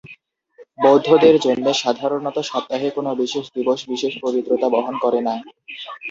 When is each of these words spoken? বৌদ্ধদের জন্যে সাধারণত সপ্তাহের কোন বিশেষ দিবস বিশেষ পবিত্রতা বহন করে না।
বৌদ্ধদের 0.79 1.35
জন্যে 1.45 1.71
সাধারণত 1.83 2.37
সপ্তাহের 2.49 2.91
কোন 2.93 3.07
বিশেষ 3.21 3.45
দিবস 3.55 3.79
বিশেষ 3.89 4.13
পবিত্রতা 4.23 4.67
বহন 4.69 4.95
করে 5.03 5.19
না। 5.27 5.35